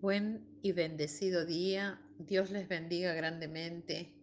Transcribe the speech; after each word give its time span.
Buen 0.00 0.46
y 0.62 0.70
bendecido 0.70 1.44
día. 1.44 2.00
Dios 2.20 2.52
les 2.52 2.68
bendiga 2.68 3.14
grandemente. 3.14 4.14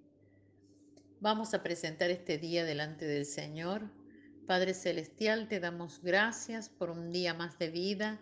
Vamos 1.20 1.54
a 1.54 1.64
presentar 1.64 2.10
este 2.12 2.38
día 2.38 2.64
delante 2.64 3.06
del 3.06 3.26
Señor. 3.26 3.82
Padre 4.48 4.74
Celestial, 4.74 5.50
te 5.50 5.60
damos 5.60 6.02
gracias 6.02 6.70
por 6.70 6.92
un 6.92 7.12
día 7.12 7.34
más 7.34 7.60
de 7.60 7.72
vida. 7.72 8.22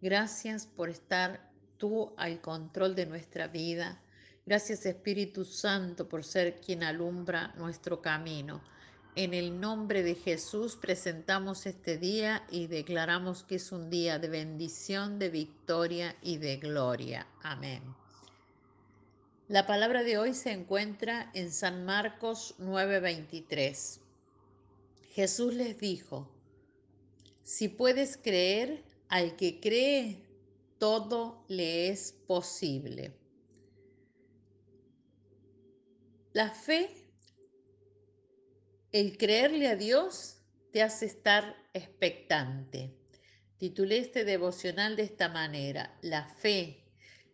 Gracias 0.00 0.66
por 0.66 0.88
estar 0.88 1.50
tú 1.76 2.14
al 2.16 2.40
control 2.40 2.94
de 2.94 3.04
nuestra 3.04 3.48
vida. 3.48 4.02
Gracias 4.46 4.86
Espíritu 4.86 5.44
Santo 5.44 6.08
por 6.08 6.24
ser 6.24 6.58
quien 6.58 6.82
alumbra 6.82 7.52
nuestro 7.58 8.00
camino. 8.00 8.62
En 9.16 9.32
el 9.32 9.60
nombre 9.60 10.02
de 10.02 10.16
Jesús 10.16 10.74
presentamos 10.74 11.66
este 11.66 11.98
día 11.98 12.44
y 12.50 12.66
declaramos 12.66 13.44
que 13.44 13.56
es 13.56 13.70
un 13.70 13.88
día 13.88 14.18
de 14.18 14.28
bendición, 14.28 15.20
de 15.20 15.28
victoria 15.28 16.16
y 16.20 16.38
de 16.38 16.56
gloria. 16.56 17.28
Amén. 17.40 17.82
La 19.46 19.68
palabra 19.68 20.02
de 20.02 20.18
hoy 20.18 20.34
se 20.34 20.50
encuentra 20.50 21.30
en 21.32 21.52
San 21.52 21.84
Marcos 21.84 22.56
9:23. 22.58 24.00
Jesús 25.12 25.54
les 25.54 25.78
dijo, 25.78 26.28
si 27.44 27.68
puedes 27.68 28.16
creer, 28.16 28.82
al 29.08 29.36
que 29.36 29.60
cree, 29.60 30.18
todo 30.78 31.44
le 31.46 31.88
es 31.88 32.16
posible. 32.26 33.12
La 36.32 36.50
fe 36.50 37.03
el 38.94 39.18
creerle 39.18 39.66
a 39.66 39.74
Dios 39.74 40.36
te 40.70 40.80
hace 40.80 41.06
estar 41.06 41.56
expectante. 41.72 42.94
Titulé 43.58 43.98
este 43.98 44.24
devocional 44.24 44.94
de 44.94 45.02
esta 45.02 45.28
manera. 45.28 45.98
La 46.00 46.28
fe, 46.28 46.84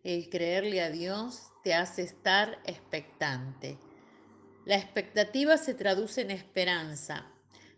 el 0.03 0.27
creerle 0.31 0.81
a 0.81 0.89
Dios 0.89 1.51
te 1.63 1.75
hace 1.75 2.01
estar 2.01 2.57
expectante. 2.65 3.77
La 4.65 4.75
expectativa 4.75 5.55
se 5.57 5.75
traduce 5.75 6.21
en 6.21 6.31
esperanza 6.31 7.31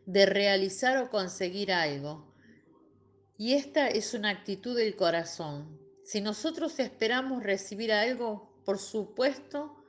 de 0.05 0.27
realizar 0.27 0.97
o 0.99 1.09
conseguir 1.09 1.73
algo. 1.73 2.33
Y 3.37 3.55
esta 3.55 3.89
es 3.89 4.13
una 4.13 4.29
actitud 4.29 4.77
del 4.77 4.95
corazón. 4.95 5.77
Si 6.05 6.21
nosotros 6.21 6.79
esperamos 6.79 7.43
recibir 7.43 7.91
algo, 7.91 8.61
por 8.63 8.79
supuesto, 8.79 9.82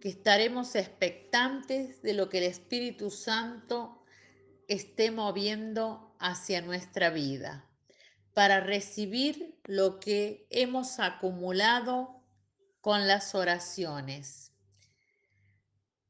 que 0.00 0.08
estaremos 0.08 0.74
expectantes 0.74 2.00
de 2.02 2.14
lo 2.14 2.30
que 2.30 2.38
el 2.38 2.44
Espíritu 2.44 3.10
Santo 3.10 4.02
esté 4.66 5.10
moviendo 5.10 6.16
hacia 6.18 6.62
nuestra 6.62 7.10
vida, 7.10 7.68
para 8.32 8.60
recibir 8.60 9.60
lo 9.64 10.00
que 10.00 10.46
hemos 10.50 10.98
acumulado 11.00 12.24
con 12.80 13.06
las 13.06 13.34
oraciones. 13.34 14.52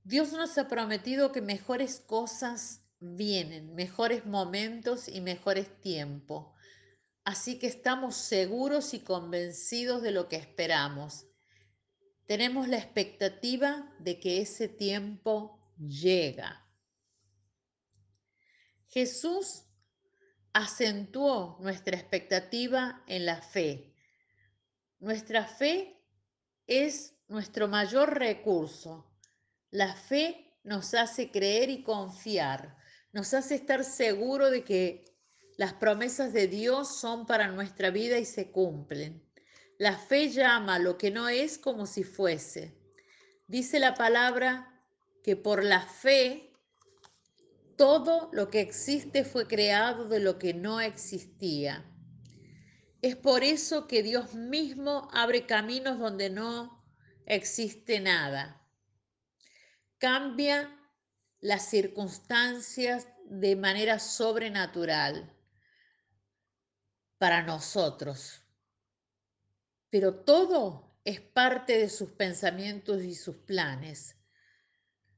Dios 0.05 0.33
nos 0.33 0.57
ha 0.57 0.69
prometido 0.69 1.33
que 1.33 1.43
mejores 1.43 2.01
cosas 2.01 2.83
vienen, 3.01 3.75
mejores 3.75 4.25
momentos 4.25 5.09
y 5.09 5.21
mejores 5.21 5.81
tiempos. 5.81 6.53
Así 7.25 7.59
que 7.59 7.67
estamos 7.67 8.15
seguros 8.17 8.95
y 8.95 9.01
convencidos 9.01 10.03
de 10.03 10.11
lo 10.11 10.29
que 10.29 10.37
esperamos 10.37 11.30
tenemos 12.31 12.69
la 12.69 12.77
expectativa 12.77 13.93
de 13.99 14.21
que 14.21 14.41
ese 14.41 14.69
tiempo 14.69 15.75
llega. 15.77 16.65
Jesús 18.87 19.65
acentuó 20.53 21.59
nuestra 21.59 21.97
expectativa 21.97 23.03
en 23.09 23.27
la 23.27 23.43
fe. 23.43 23.97
Nuestra 25.01 25.45
fe 25.45 26.01
es 26.69 27.17
nuestro 27.27 27.67
mayor 27.67 28.17
recurso. 28.17 29.13
La 29.73 29.97
fe 29.97 30.57
nos 30.63 30.95
hace 30.95 31.33
creer 31.33 31.69
y 31.69 31.83
confiar, 31.83 32.77
nos 33.11 33.35
hace 33.35 33.57
estar 33.57 33.83
seguro 33.83 34.53
de 34.53 34.63
que 34.63 35.17
las 35.57 35.73
promesas 35.73 36.33
de 36.33 36.47
Dios 36.47 36.97
son 36.97 37.27
para 37.27 37.49
nuestra 37.49 37.91
vida 37.91 38.21
y 38.21 38.25
se 38.25 38.53
cumplen. 38.53 39.29
La 39.81 39.97
fe 39.97 40.29
llama 40.29 40.79
lo 40.79 40.99
que 40.99 41.11
no 41.11 41.31
es 41.31 41.57
como 41.57 41.87
si 41.87 42.05
fuese. 42.05 42.77
Dice 43.47 43.79
la 43.79 43.95
palabra 43.95 44.79
que 45.25 45.37
por 45.37 45.65
la 45.65 45.81
fe 45.81 46.53
todo 47.79 48.29
lo 48.35 48.51
que 48.51 48.61
existe 48.61 49.25
fue 49.25 49.47
creado 49.47 50.07
de 50.07 50.21
lo 50.21 50.39
que 50.39 50.53
no 50.53 50.83
existía. 50.83 51.91
Es 53.01 53.17
por 53.17 53.43
eso 53.43 53.87
que 53.87 54.03
Dios 54.03 54.35
mismo 54.35 55.09
abre 55.15 55.47
caminos 55.47 55.99
donde 55.99 56.29
no 56.29 56.85
existe 57.25 58.01
nada. 58.01 58.63
Cambia 59.97 60.79
las 61.41 61.71
circunstancias 61.71 63.09
de 63.25 63.57
manera 63.57 63.99
sobrenatural 63.99 65.35
para 67.17 67.43
nosotros 67.43 68.43
pero 69.91 70.15
todo 70.15 70.97
es 71.05 71.21
parte 71.21 71.79
de 71.79 71.89
sus 71.89 72.11
pensamientos 72.13 73.03
y 73.03 73.15
sus 73.15 73.37
planes. 73.37 74.17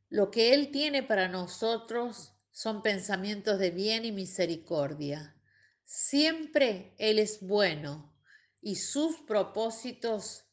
Lo 0.08 0.30
que 0.30 0.54
Él 0.54 0.70
tiene 0.70 1.02
para 1.02 1.28
nosotros 1.28 2.34
son 2.50 2.82
pensamientos 2.82 3.58
de 3.58 3.70
bien 3.70 4.04
y 4.04 4.12
misericordia. 4.12 5.36
Siempre 5.84 6.94
Él 6.98 7.18
es 7.18 7.40
bueno 7.40 8.14
y 8.60 8.76
sus 8.76 9.16
propósitos 9.20 10.44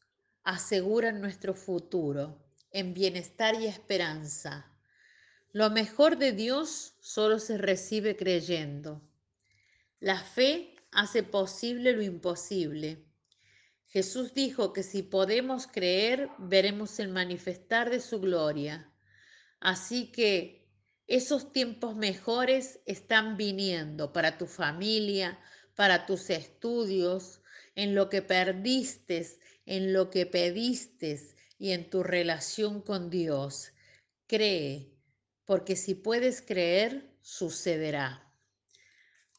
aseguran 0.43 1.21
nuestro 1.21 1.53
futuro 1.53 2.43
en 2.71 2.93
bienestar 2.93 3.55
y 3.55 3.67
esperanza. 3.67 4.65
Lo 5.51 5.69
mejor 5.69 6.17
de 6.17 6.31
Dios 6.31 6.95
solo 6.99 7.39
se 7.39 7.57
recibe 7.57 8.15
creyendo. 8.15 9.01
La 9.99 10.21
fe 10.21 10.75
hace 10.91 11.23
posible 11.23 11.93
lo 11.93 12.01
imposible 12.01 13.08
Jesús 13.89 14.35
dijo 14.35 14.71
que 14.71 14.83
si 14.83 15.01
podemos 15.01 15.65
creer, 15.65 16.29
veremos 16.37 16.99
el 16.99 17.09
manifestar 17.09 17.89
de 17.89 17.99
su 17.99 18.19
gloria. 18.19 18.93
Así 19.59 20.11
que 20.11 20.69
esos 21.07 21.51
tiempos 21.51 21.95
mejores 21.95 22.81
están 22.85 23.35
viniendo 23.35 24.13
para 24.13 24.37
tu 24.37 24.45
familia, 24.45 25.39
para 25.73 26.05
tus 26.05 26.29
estudios, 26.29 27.41
en 27.73 27.95
lo 27.95 28.09
que 28.09 28.21
perdiste, 28.21 29.25
en 29.65 29.91
lo 29.91 30.11
que 30.11 30.27
pediste 30.27 31.19
y 31.57 31.71
en 31.71 31.89
tu 31.89 32.03
relación 32.03 32.81
con 32.81 33.09
Dios. 33.09 33.71
Cree, 34.27 34.93
porque 35.45 35.75
si 35.75 35.95
puedes 35.95 36.43
creer, 36.43 37.17
sucederá. 37.21 38.31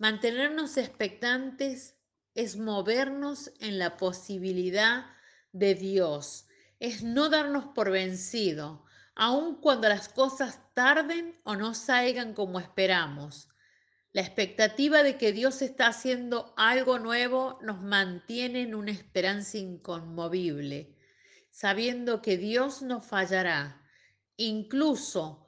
Mantenernos 0.01 0.77
expectantes 0.77 2.00
es 2.35 2.57
movernos 2.57 3.53
en 3.61 3.79
la 3.79 3.97
posibilidad 3.97 5.07
de 5.53 5.75
Dios, 5.75 6.47
es 6.79 7.03
no 7.03 7.29
darnos 7.29 7.67
por 7.75 7.91
vencido, 7.91 8.85
aun 9.15 9.61
cuando 9.61 9.89
las 9.89 10.09
cosas 10.09 10.61
tarden 10.75 11.39
o 11.45 11.57
no 11.57 11.75
salgan 11.75 12.33
como 12.35 12.59
esperamos. 12.59 13.49
La 14.13 14.23
expectativa 14.23 15.03
de 15.03 15.17
que 15.19 15.33
Dios 15.33 15.63
está 15.63 15.87
haciendo 15.89 16.53
algo 16.57 16.99
nuevo 16.99 17.59
nos 17.63 17.81
mantiene 17.81 18.63
en 18.63 18.75
una 18.75 18.91
esperanza 18.91 19.59
inconmovible, 19.59 20.97
sabiendo 21.51 22.23
que 22.23 22.37
Dios 22.37 22.83
no 22.83 23.03
fallará. 23.03 23.83
Incluso 24.37 25.47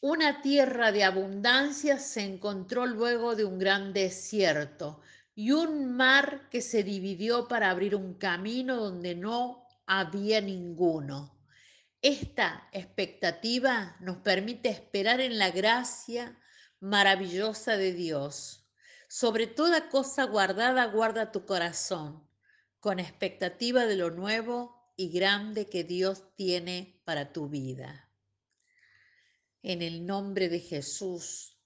una 0.00 0.40
tierra 0.42 0.92
de 0.92 1.02
abundancia 1.02 1.98
se 1.98 2.20
encontró 2.22 2.86
luego 2.86 3.34
de 3.34 3.44
un 3.44 3.58
gran 3.58 3.92
desierto, 3.92 5.00
y 5.38 5.52
un 5.52 5.94
mar 5.94 6.48
que 6.50 6.60
se 6.60 6.82
dividió 6.82 7.46
para 7.46 7.70
abrir 7.70 7.94
un 7.94 8.14
camino 8.14 8.74
donde 8.74 9.14
no 9.14 9.64
había 9.86 10.40
ninguno. 10.40 11.38
Esta 12.02 12.68
expectativa 12.72 13.96
nos 14.00 14.16
permite 14.16 14.68
esperar 14.68 15.20
en 15.20 15.38
la 15.38 15.52
gracia 15.52 16.36
maravillosa 16.80 17.76
de 17.76 17.92
Dios. 17.92 18.68
Sobre 19.08 19.46
toda 19.46 19.88
cosa 19.90 20.24
guardada, 20.24 20.86
guarda 20.86 21.30
tu 21.30 21.46
corazón, 21.46 22.28
con 22.80 22.98
expectativa 22.98 23.86
de 23.86 23.94
lo 23.94 24.10
nuevo 24.10 24.92
y 24.96 25.08
grande 25.12 25.68
que 25.68 25.84
Dios 25.84 26.34
tiene 26.34 27.00
para 27.04 27.32
tu 27.32 27.48
vida. 27.48 28.10
En 29.62 29.82
el 29.82 30.04
nombre 30.04 30.48
de 30.48 30.58
Jesús. 30.58 31.56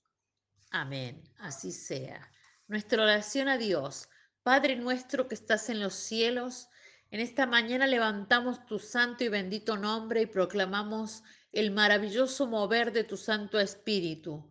Amén. 0.70 1.24
Así 1.38 1.72
sea. 1.72 2.28
Nuestra 2.68 3.02
oración 3.02 3.48
a 3.48 3.58
Dios, 3.58 4.08
Padre 4.42 4.76
nuestro 4.76 5.28
que 5.28 5.34
estás 5.34 5.68
en 5.68 5.80
los 5.80 5.94
cielos, 5.94 6.68
en 7.10 7.20
esta 7.20 7.46
mañana 7.46 7.86
levantamos 7.86 8.64
tu 8.66 8.78
santo 8.78 9.24
y 9.24 9.28
bendito 9.28 9.76
nombre 9.76 10.22
y 10.22 10.26
proclamamos 10.26 11.22
el 11.52 11.70
maravilloso 11.70 12.46
mover 12.46 12.92
de 12.92 13.04
tu 13.04 13.16
Santo 13.16 13.60
Espíritu 13.60 14.50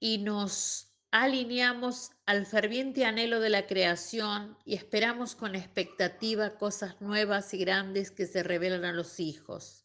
y 0.00 0.18
nos 0.18 0.88
alineamos 1.10 2.12
al 2.24 2.46
ferviente 2.46 3.04
anhelo 3.04 3.38
de 3.38 3.50
la 3.50 3.66
creación 3.66 4.56
y 4.64 4.74
esperamos 4.74 5.34
con 5.34 5.54
expectativa 5.54 6.56
cosas 6.56 7.00
nuevas 7.02 7.52
y 7.52 7.58
grandes 7.58 8.10
que 8.10 8.26
se 8.26 8.42
revelan 8.42 8.86
a 8.86 8.92
los 8.92 9.20
hijos. 9.20 9.84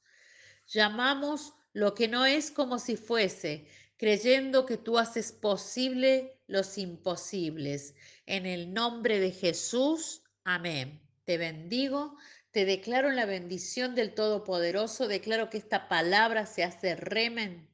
Llamamos 0.67 1.53
lo 1.73 1.93
que 1.93 2.07
no 2.07 2.25
es 2.25 2.49
como 2.49 2.79
si 2.79 2.95
fuese, 2.95 3.67
creyendo 3.97 4.65
que 4.65 4.77
tú 4.77 4.97
haces 4.97 5.31
posible 5.31 6.39
los 6.47 6.77
imposibles. 6.77 7.95
En 8.25 8.45
el 8.45 8.73
nombre 8.73 9.19
de 9.19 9.31
Jesús, 9.31 10.23
amén. 10.43 11.01
Te 11.25 11.37
bendigo, 11.37 12.15
te 12.51 12.65
declaro 12.65 13.11
la 13.11 13.25
bendición 13.25 13.95
del 13.95 14.13
Todopoderoso, 14.13 15.07
declaro 15.07 15.49
que 15.49 15.57
esta 15.57 15.89
palabra 15.89 16.45
se 16.45 16.63
hace 16.63 16.95
remen 16.95 17.67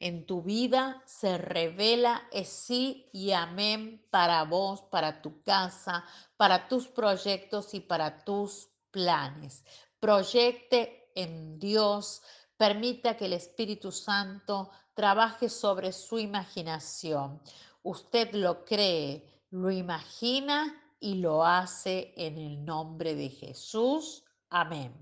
en 0.00 0.26
tu 0.26 0.42
vida, 0.42 1.02
se 1.06 1.38
revela 1.38 2.28
es 2.32 2.48
sí 2.48 3.08
y 3.12 3.32
amén 3.32 4.06
para 4.10 4.42
vos, 4.44 4.82
para 4.82 5.22
tu 5.22 5.42
casa, 5.42 6.04
para 6.36 6.68
tus 6.68 6.88
proyectos 6.88 7.74
y 7.74 7.80
para 7.80 8.24
tus 8.24 8.68
planes. 8.90 9.64
Proyecte 10.00 11.10
en 11.14 11.58
Dios, 11.58 12.22
permita 12.56 13.16
que 13.16 13.26
el 13.26 13.32
Espíritu 13.32 13.90
Santo 13.90 14.70
trabaje 14.94 15.48
sobre 15.48 15.92
su 15.92 16.18
imaginación. 16.18 17.40
Usted 17.82 18.32
lo 18.32 18.64
cree, 18.64 19.42
lo 19.50 19.70
imagina 19.70 20.80
y 21.00 21.16
lo 21.16 21.44
hace 21.44 22.14
en 22.16 22.38
el 22.38 22.64
nombre 22.64 23.14
de 23.14 23.28
Jesús. 23.28 24.24
Amén. 24.48 24.92